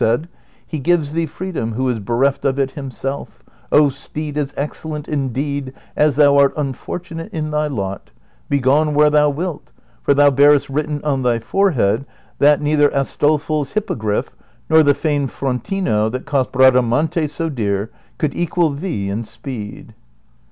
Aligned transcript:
said,'' 0.03 0.27
He 0.65 0.79
gives 0.79 1.13
thee 1.13 1.27
freedom 1.27 1.73
who 1.73 1.87
is 1.87 1.99
bereft 1.99 2.43
of 2.43 2.57
it 2.57 2.71
himself, 2.71 3.43
oh 3.71 3.89
steed 3.89 4.35
as 4.35 4.51
excellent 4.57 5.07
in 5.07 5.29
deed 5.29 5.73
as 5.95 6.15
thou 6.15 6.37
art 6.39 6.55
unfortunate 6.57 7.31
in 7.31 7.51
thy 7.51 7.67
lot; 7.67 8.09
begone 8.49 8.95
where 8.95 9.11
thou 9.11 9.29
wilt, 9.29 9.71
for 10.01 10.15
thou 10.15 10.31
bearest 10.31 10.69
written 10.69 11.03
on 11.03 11.21
thy 11.21 11.37
forehead 11.37 12.07
that 12.39 12.59
neither 12.59 12.89
Astolfo's 12.89 13.73
hippogriff, 13.73 14.31
nor 14.71 14.81
the 14.81 14.95
famed 14.95 15.29
Frontino 15.29 16.09
that 16.11 16.25
cost 16.25 16.51
Bradamante 16.51 17.27
so 17.27 17.47
dear, 17.49 17.91
could 18.17 18.33
equal 18.33 18.71
thee 18.71 19.07
in 19.07 19.23
speed." 19.23 19.93